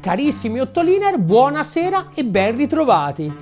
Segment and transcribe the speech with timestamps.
[0.00, 3.32] Carissimi Ottoliner, buonasera e ben ritrovati.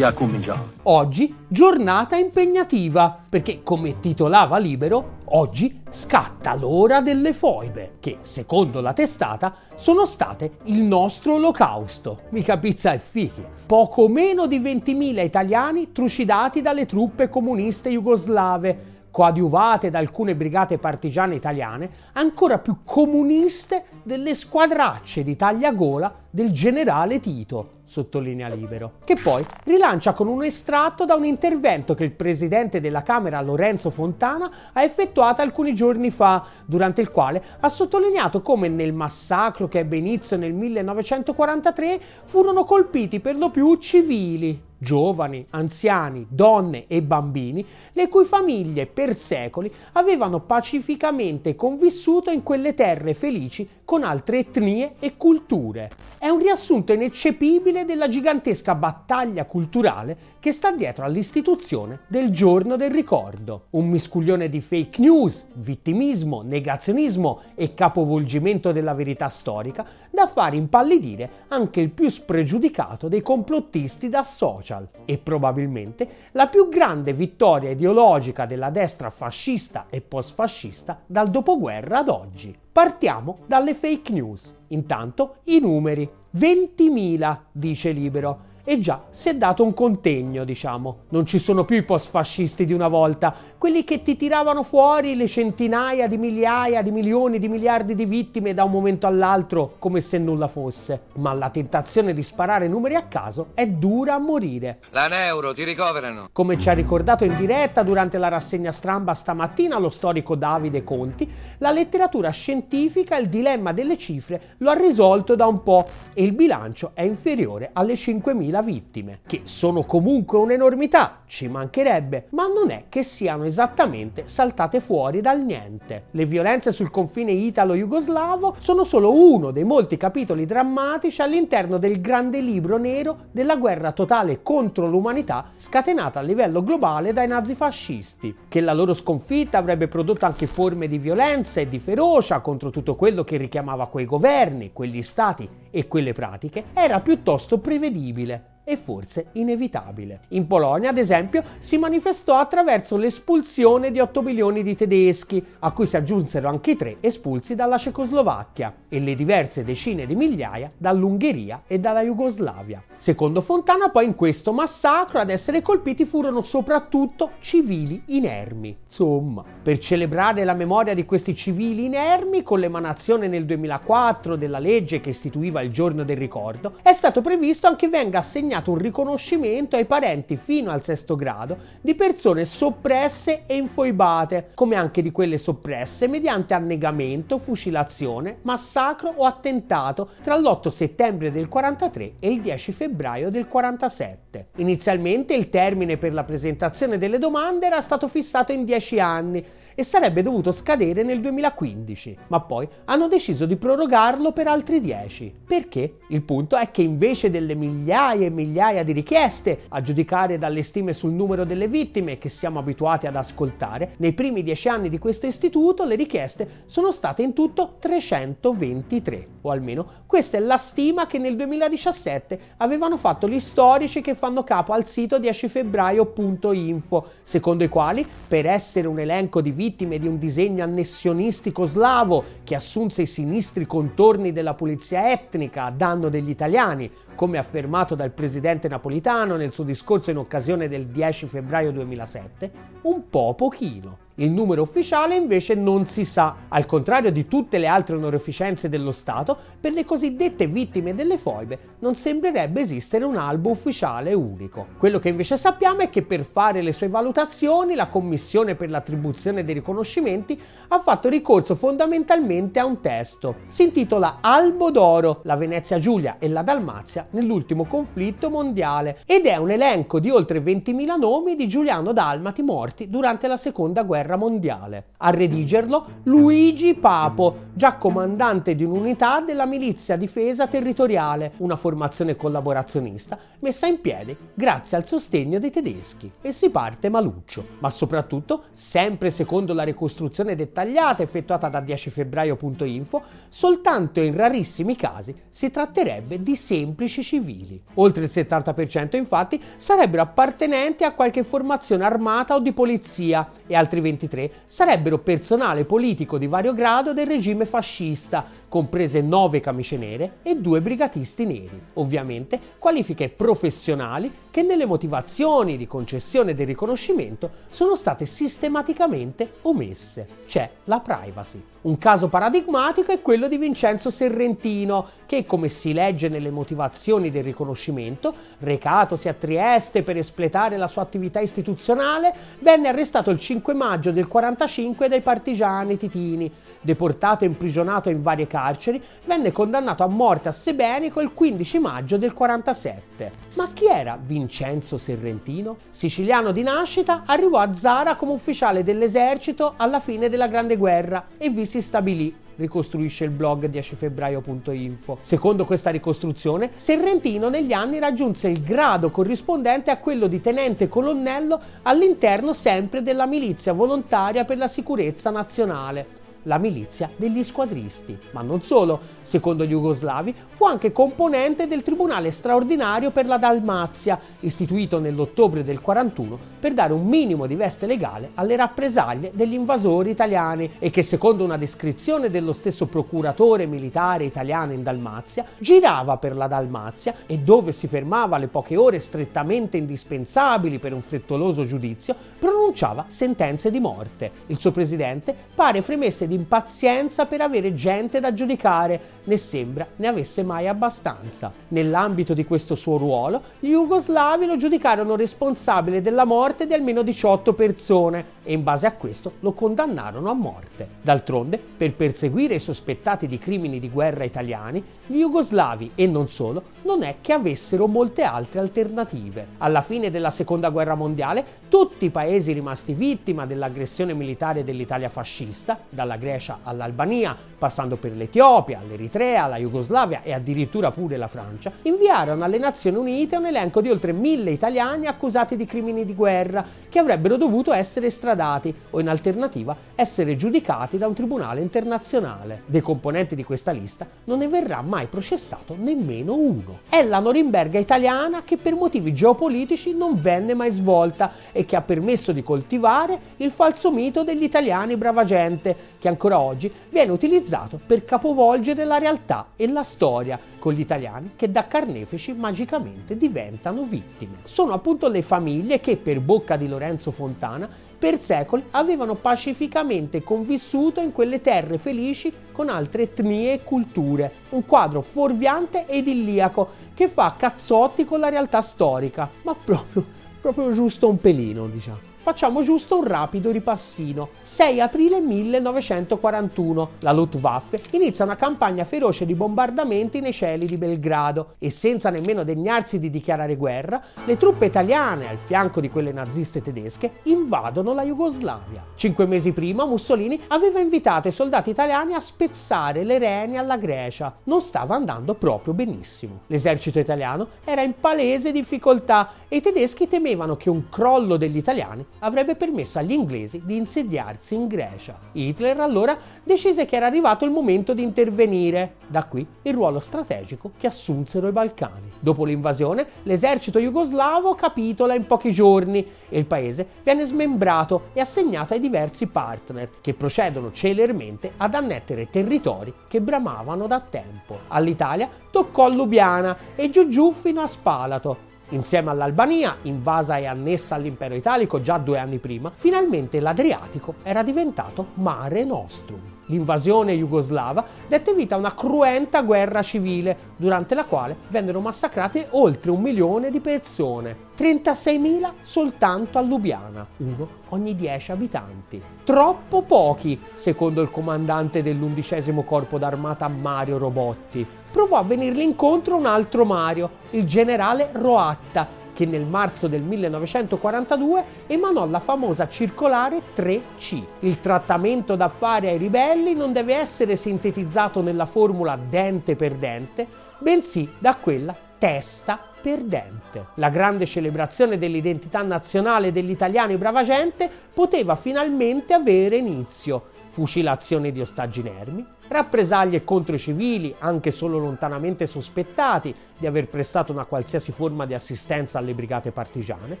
[0.82, 8.92] Oggi giornata impegnativa, perché come titolava Libero, oggi scatta l'ora delle foibe, che secondo la
[8.92, 12.22] testata sono state il nostro olocausto.
[12.30, 13.44] Mica pizza e fichi.
[13.64, 21.36] Poco meno di 20.000 italiani trucidati dalle truppe comuniste jugoslave coadiuvate da alcune brigate partigiane
[21.36, 29.42] italiane, ancora più comuniste delle squadracce di tagliagola del generale Tito, sottolinea Libero, che poi
[29.64, 34.82] rilancia con un estratto da un intervento che il presidente della Camera Lorenzo Fontana ha
[34.82, 40.36] effettuato alcuni giorni fa, durante il quale ha sottolineato come nel massacro che ebbe inizio
[40.36, 48.24] nel 1943 furono colpiti per lo più civili, giovani, anziani, donne e bambini, le cui
[48.24, 55.90] famiglie per secoli avevano pacificamente convissuto in quelle terre felici con altre etnie e culture.
[56.18, 62.90] È un riassunto ineccepibile della gigantesca battaglia culturale che sta dietro all'istituzione del giorno del
[62.90, 63.66] ricordo.
[63.70, 71.44] Un miscuglione di fake news, vittimismo, negazionismo e capovolgimento della verità storica da far impallidire
[71.48, 74.22] anche il più spregiudicato dei complottisti da
[74.66, 74.88] social.
[75.04, 82.08] E probabilmente la più grande vittoria ideologica della destra fascista e postfascista dal dopoguerra ad
[82.08, 82.56] oggi.
[82.72, 84.52] Partiamo dalle fake news.
[84.68, 86.08] Intanto i numeri.
[86.36, 91.04] 20.000, dice Libero e già si è dato un contegno, diciamo.
[91.10, 95.28] Non ci sono più i post-fascisti di una volta, quelli che ti tiravano fuori le
[95.28, 100.18] centinaia di migliaia di milioni di miliardi di vittime da un momento all'altro come se
[100.18, 101.02] nulla fosse.
[101.14, 104.80] Ma la tentazione di sparare numeri a caso è dura a morire.
[104.90, 106.28] La Neuro, ti ricoverano.
[106.32, 111.30] Come ci ha ricordato in diretta durante la rassegna stramba stamattina lo storico Davide Conti,
[111.58, 116.32] la letteratura scientifica il dilemma delle cifre lo ha risolto da un po' e il
[116.32, 122.70] bilancio è inferiore alle 5.000 20.000 vittime, che sono comunque un'enormità, ci mancherebbe, ma non
[122.70, 126.04] è che siano esattamente saltate fuori dal niente.
[126.12, 132.40] Le violenze sul confine italo-jugoslavo sono solo uno dei molti capitoli drammatici all'interno del grande
[132.40, 138.72] libro nero della guerra totale contro l'umanità scatenata a livello globale dai nazifascisti, che la
[138.72, 143.36] loro sconfitta avrebbe prodotto anche forme di violenza e di ferocia contro tutto quello che
[143.36, 150.22] richiamava quei governi, quegli stati e quelle pratiche, era piuttosto prevedibile e forse inevitabile.
[150.30, 155.86] In Polonia, ad esempio, si manifestò attraverso l'espulsione di 8 milioni di tedeschi, a cui
[155.86, 161.78] si aggiunsero anche tre espulsi dalla Cecoslovacchia e le diverse decine di migliaia dall'Ungheria e
[161.78, 162.82] dalla Jugoslavia.
[162.96, 168.76] Secondo Fontana, poi in questo massacro ad essere colpiti furono soprattutto civili inermi.
[168.86, 175.00] Insomma, per celebrare la memoria di questi civili inermi, con l'emanazione nel 2004 della legge
[175.00, 179.76] che istituiva il giorno del ricordo, è stato previsto anche venga assegnato assegnato un riconoscimento
[179.76, 185.38] ai parenti fino al sesto grado di persone soppresse e infoibate, come anche di quelle
[185.38, 192.72] soppresse mediante annegamento, fucilazione, massacro o attentato tra l'8 settembre del 43 e il 10
[192.72, 194.48] febbraio del 47.
[194.56, 199.44] Inizialmente il termine per la presentazione delle domande era stato fissato in 10 anni
[199.78, 205.32] e sarebbe dovuto scadere nel 2015, ma poi hanno deciso di prorogarlo per altri 10.
[205.46, 205.98] Perché?
[206.08, 210.94] Il punto è che invece delle migliaia e migliaia di richieste, a giudicare dalle stime
[210.94, 215.26] sul numero delle vittime che siamo abituati ad ascoltare, nei primi 10 anni di questo
[215.26, 221.18] istituto le richieste sono state in tutto 323, o almeno questa è la stima che
[221.18, 228.06] nel 2017 avevano fatto gli storici che fanno capo al sito 10febbraio.info, secondo i quali
[228.26, 233.06] per essere un elenco di vittime vittime di un disegno annessionistico slavo che assunse i
[233.06, 239.52] sinistri contorni della pulizia etnica a danno degli italiani, come affermato dal presidente napolitano nel
[239.52, 242.50] suo discorso in occasione del 10 febbraio 2007,
[242.82, 244.05] un po' pochino.
[244.18, 248.90] Il numero ufficiale invece non si sa, al contrario di tutte le altre onorificenze dello
[248.90, 254.68] Stato, per le cosiddette vittime delle foibe non sembrerebbe esistere un albo ufficiale unico.
[254.78, 259.44] Quello che invece sappiamo è che per fare le sue valutazioni la Commissione per l'attribuzione
[259.44, 263.34] dei riconoscimenti ha fatto ricorso fondamentalmente a un testo.
[263.48, 269.36] Si intitola Albo d'oro, la Venezia Giulia e la Dalmazia nell'ultimo conflitto mondiale ed è
[269.36, 274.16] un elenco di oltre 20.000 nomi di Giuliano Dalmati morti durante la seconda guerra guerra
[274.16, 274.84] mondiale.
[274.98, 283.18] A redigerlo Luigi Papo, già comandante di un'unità della milizia difesa territoriale, una formazione collaborazionista
[283.40, 286.10] messa in piedi grazie al sostegno dei tedeschi.
[286.22, 294.00] E si parte maluccio, ma soprattutto, sempre secondo la ricostruzione dettagliata effettuata da 10febbraio.info, soltanto
[294.00, 297.60] in rarissimi casi si tratterebbe di semplici civili.
[297.74, 303.80] Oltre il 70% infatti sarebbero appartenenti a qualche formazione armata o di polizia e altri
[303.96, 310.36] 23 sarebbero personale politico di vario grado del regime fascista, comprese nove camicie nere e
[310.36, 311.60] due brigatisti neri.
[311.74, 320.06] Ovviamente qualifiche professionali che nelle motivazioni di concessione del riconoscimento sono state sistematicamente omesse.
[320.26, 321.42] C'è la privacy.
[321.62, 327.24] Un caso paradigmatico è quello di Vincenzo Serrentino, che, come si legge nelle motivazioni del
[327.24, 333.90] riconoscimento, recatosi a Trieste per espletare la sua attività istituzionale, venne arrestato il 5 maggio
[333.90, 336.30] del 45 dai partigiani titini,
[336.60, 341.96] deportato e imprigionato in varie carceri, venne condannato a morte a Sebenico il 15 maggio
[341.96, 343.12] del 47.
[343.34, 345.56] Ma chi era Vincenzo Serrentino?
[345.70, 351.30] Siciliano di nascita, arrivò a Zara come ufficiale dell'esercito alla fine della Grande Guerra e
[351.30, 354.98] vi si stabilì ricostruisce il blog 10febbraio.info.
[355.00, 361.40] Secondo questa ricostruzione, Serrentino negli anni raggiunse il grado corrispondente a quello di tenente colonnello
[361.62, 367.98] all'interno sempre della milizia volontaria per la sicurezza nazionale la milizia degli squadristi.
[368.12, 373.98] Ma non solo, secondo gli jugoslavi, fu anche componente del Tribunale straordinario per la Dalmazia,
[374.20, 379.90] istituito nell'ottobre del 41 per dare un minimo di veste legale alle rappresaglie degli invasori
[379.90, 386.14] italiani e che secondo una descrizione dello stesso procuratore militare italiano in Dalmazia, girava per
[386.14, 391.94] la Dalmazia e dove si fermava le poche ore strettamente indispensabili per un frettoloso giudizio,
[392.18, 394.10] pronunciava sentenze di morte.
[394.26, 399.86] Il suo presidente pare fremesse di impazienza per avere gente da giudicare, né sembra ne
[399.86, 401.32] avesse mai abbastanza.
[401.48, 407.32] Nell'ambito di questo suo ruolo, gli jugoslavi lo giudicarono responsabile della morte di almeno 18
[407.34, 410.68] persone e in base a questo lo condannarono a morte.
[410.82, 416.42] D'altronde, per perseguire i sospettati di crimini di guerra italiani, gli jugoslavi e non solo
[416.62, 419.26] non è che avessero molte altre alternative.
[419.38, 425.58] Alla fine della seconda guerra mondiale, tutti i paesi rimasti vittima dell'aggressione militare dell'Italia fascista,
[425.68, 425.96] dalla
[426.42, 432.76] all'Albania, passando per l'Etiopia, l'Eritrea, la Jugoslavia e addirittura pure la Francia, inviarono alle Nazioni
[432.76, 437.52] Unite un elenco di oltre mille italiani accusati di crimini di guerra che avrebbero dovuto
[437.52, 442.42] essere estradati o in alternativa essere giudicati da un tribunale internazionale.
[442.46, 446.60] Dei componenti di questa lista non ne verrà mai processato nemmeno uno.
[446.68, 451.62] È la Norimberga italiana che per motivi geopolitici non venne mai svolta e che ha
[451.62, 457.58] permesso di coltivare il falso mito degli italiani brava gente, che ancora oggi viene utilizzato
[457.64, 463.64] per capovolgere la realtà e la storia con gli italiani che da carnefici magicamente diventano
[463.64, 464.18] vittime.
[464.24, 467.48] Sono appunto le famiglie che per bocca di Lorenzo Fontana
[467.78, 474.12] per secoli avevano pacificamente convissuto in quelle terre felici con altre etnie e culture.
[474.30, 479.84] Un quadro fuorviante ed idilliaco che fa cazzotti con la realtà storica, ma proprio,
[480.20, 484.10] proprio giusto un pelino, diciamo facciamo giusto un rapido ripassino.
[484.20, 491.34] 6 aprile 1941 la Luftwaffe inizia una campagna feroce di bombardamenti nei cieli di Belgrado
[491.40, 496.40] e senza nemmeno degnarsi di dichiarare guerra, le truppe italiane al fianco di quelle naziste
[496.40, 498.62] tedesche invadono la Jugoslavia.
[498.76, 504.14] Cinque mesi prima Mussolini aveva invitato i soldati italiani a spezzare le reni alla Grecia.
[504.24, 506.20] Non stava andando proprio benissimo.
[506.28, 511.84] L'esercito italiano era in palese difficoltà e i tedeschi temevano che un crollo degli italiani
[512.00, 514.98] avrebbe permesso agli inglesi di insediarsi in Grecia.
[515.12, 520.52] Hitler allora decise che era arrivato il momento di intervenire, da qui il ruolo strategico
[520.58, 521.92] che assunsero i Balcani.
[521.98, 528.54] Dopo l'invasione, l'esercito jugoslavo capitola in pochi giorni e il paese viene smembrato e assegnato
[528.54, 534.40] ai diversi partner che procedono celermente ad annettere territori che bramavano da tempo.
[534.48, 541.14] All'Italia toccò Lubiana e giù giù fino a Spalato, Insieme all'Albania, invasa e annessa all'impero
[541.14, 546.15] italico già due anni prima, finalmente l'Adriatico era diventato Mare Nostrum.
[546.26, 552.70] L'invasione jugoslava dette vita a una cruenta guerra civile, durante la quale vennero massacrate oltre
[552.70, 554.24] un milione di persone.
[554.36, 558.82] 36.000 soltanto a Lubiana, uno ogni 10 abitanti.
[559.04, 564.46] Troppo pochi, secondo il comandante dell'undicesimo corpo d'armata Mario Robotti.
[564.70, 571.24] Provò a venirgli incontro un altro Mario, il generale Roatta, che nel marzo del 1942
[571.48, 574.02] emanò la famosa circolare 3C.
[574.20, 580.06] Il trattamento da fare ai ribelli non deve essere sintetizzato nella formula dente per dente,
[580.38, 583.48] bensì da quella testa perdente.
[583.56, 590.14] La grande celebrazione dell'identità nazionale degli italiani brava gente poteva finalmente avere inizio.
[590.36, 597.10] Fucilazioni di ostaggi inermi, rappresaglie contro i civili, anche solo lontanamente sospettati di aver prestato
[597.10, 600.00] una qualsiasi forma di assistenza alle brigate partigiane,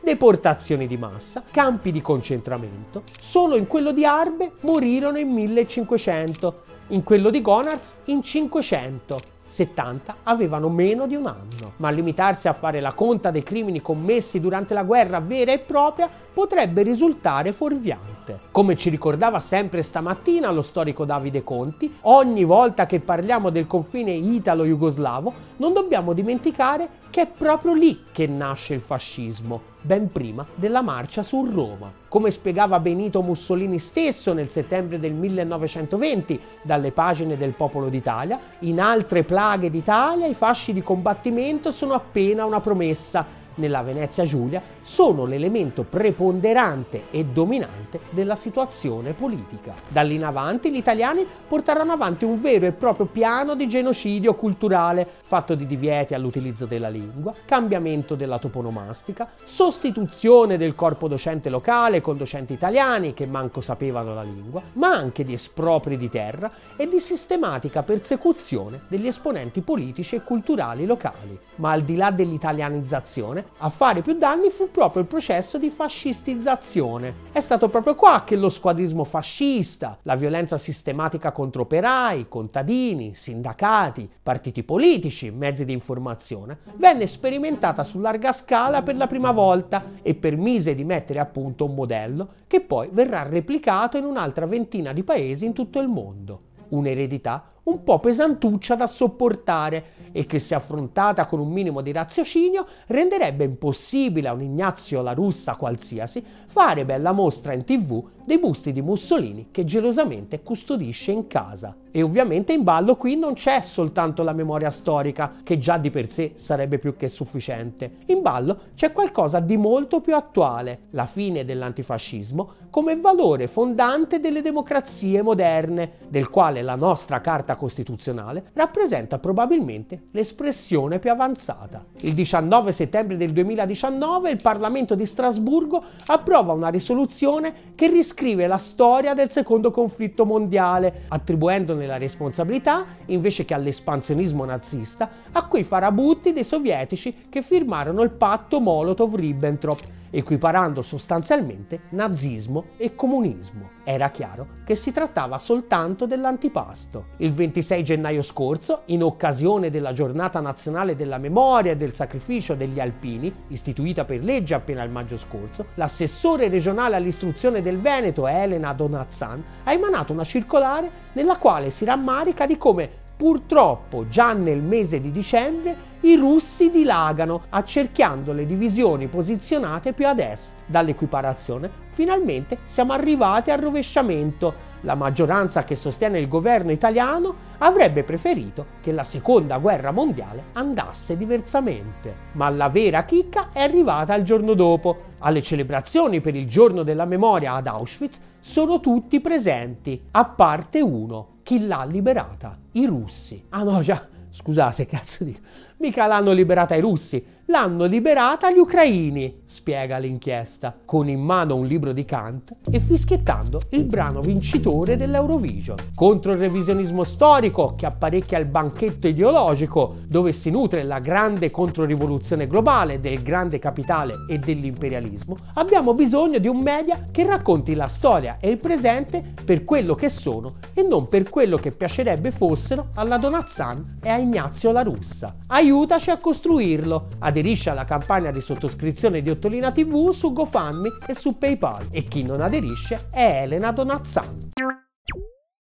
[0.00, 3.02] deportazioni di massa, campi di concentramento.
[3.20, 10.18] Solo in quello di Arbe morirono in 1500, in quello di Gonards in 500 70
[10.22, 14.74] avevano meno di un anno, ma limitarsi a fare la conta dei crimini commessi durante
[14.74, 18.38] la guerra vera e propria potrebbe risultare fuorviante.
[18.52, 24.12] Come ci ricordava sempre stamattina lo storico Davide Conti, ogni volta che parliamo del confine
[24.12, 30.82] italo-jugoslavo non dobbiamo dimenticare che è proprio lì che nasce il fascismo, ben prima della
[30.82, 31.90] marcia su Roma.
[32.08, 38.80] Come spiegava Benito Mussolini stesso nel settembre del 1920 dalle pagine del Popolo d'Italia, in
[38.80, 45.24] altre plaghe d'Italia i fasci di combattimento sono appena una promessa nella Venezia Giulia sono
[45.24, 49.74] l'elemento preponderante e dominante della situazione politica.
[49.86, 54.34] Da lì in avanti gli italiani porteranno avanti un vero e proprio piano di genocidio
[54.34, 62.00] culturale fatto di divieti all'utilizzo della lingua, cambiamento della toponomastica, sostituzione del corpo docente locale
[62.00, 66.88] con docenti italiani che manco sapevano la lingua, ma anche di espropri di terra e
[66.88, 71.38] di sistematica persecuzione degli esponenti politici e culturali locali.
[71.56, 77.14] Ma al di là dell'italianizzazione, a fare più danni fu proprio il processo di fascistizzazione.
[77.32, 84.08] È stato proprio qua che lo squadrismo fascista, la violenza sistematica contro operai, contadini, sindacati,
[84.22, 90.14] partiti politici, mezzi di informazione, venne sperimentata su larga scala per la prima volta e
[90.14, 95.02] permise di mettere a punto un modello che poi verrà replicato in un'altra ventina di
[95.02, 96.48] paesi in tutto il mondo.
[96.70, 102.66] Un'eredità un po' pesantuccia da sopportare e che se affrontata con un minimo di raziocinio
[102.86, 108.72] renderebbe impossibile a un Ignazio la russa qualsiasi fare bella mostra in tv dei busti
[108.72, 111.74] di Mussolini che gelosamente custodisce in casa.
[111.90, 116.08] E ovviamente in ballo qui non c'è soltanto la memoria storica, che già di per
[116.08, 117.98] sé sarebbe più che sufficiente.
[118.06, 124.42] In ballo c'è qualcosa di molto più attuale, la fine dell'antifascismo come valore fondante delle
[124.42, 131.84] democrazie moderne, del quale la nostra Carta Costituzionale rappresenta probabilmente l'espressione più avanzata.
[132.00, 138.58] Il 19 settembre del 2019 il Parlamento di Strasburgo approva una risoluzione che riscrive la
[138.58, 146.32] storia del secondo conflitto mondiale, attribuendone la responsabilità, invece che all'espansionismo nazista, a quei farabutti
[146.32, 153.78] dei sovietici che firmarono il patto Molotov-Ribbentrop equiparando sostanzialmente nazismo e comunismo.
[153.84, 157.06] Era chiaro che si trattava soltanto dell'antipasto.
[157.18, 162.80] Il 26 gennaio scorso, in occasione della giornata nazionale della memoria e del sacrificio degli
[162.80, 169.42] alpini, istituita per legge appena il maggio scorso, l'assessore regionale all'istruzione del Veneto, Elena Donazzan,
[169.64, 175.12] ha emanato una circolare nella quale si rammarica di come Purtroppo già nel mese di
[175.12, 180.62] dicembre i russi dilagano, accerchiando le divisioni posizionate più ad est.
[180.66, 184.68] Dall'equiparazione finalmente siamo arrivati al rovesciamento.
[184.82, 191.16] La maggioranza che sostiene il governo italiano avrebbe preferito che la seconda guerra mondiale andasse
[191.16, 192.14] diversamente.
[192.32, 195.08] Ma la vera chicca è arrivata il giorno dopo.
[195.18, 201.38] Alle celebrazioni per il giorno della memoria ad Auschwitz sono tutti presenti, a parte uno
[201.42, 202.56] chi l'ha liberata?
[202.72, 203.44] I russi.
[203.48, 205.40] Ah no, già, scusate, cazzo dico.
[205.80, 211.64] Mica l'hanno liberata i russi, l'hanno liberata gli ucraini, spiega l'inchiesta, con in mano un
[211.64, 215.76] libro di Kant e fischiettando il brano vincitore dell'Eurovision.
[215.94, 222.46] Contro il revisionismo storico che apparecchia il banchetto ideologico dove si nutre la grande controrivoluzione
[222.46, 228.36] globale del grande capitale e dell'imperialismo, abbiamo bisogno di un media che racconti la storia
[228.38, 233.16] e il presente per quello che sono e non per quello che piacerebbe fossero alla
[233.16, 235.34] Donazzan e a Ignazio la Russa.
[235.70, 241.14] Aiutaci a costruirlo, ad aderisce alla campagna di sottoscrizione di Ottolina TV su GoFundMe e
[241.14, 244.50] su PayPal e chi non aderisce è Elena Donazzan.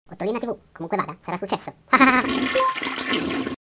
[0.08, 1.74] Ottolina TV, comunque vada, sarà successo.